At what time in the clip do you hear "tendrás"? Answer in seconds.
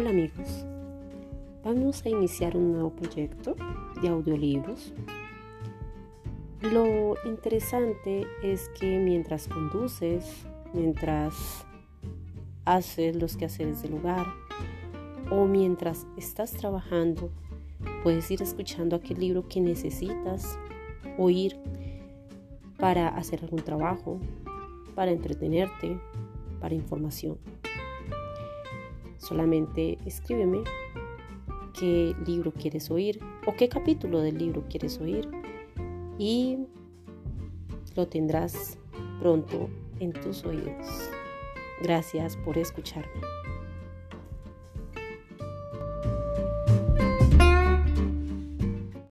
38.08-38.78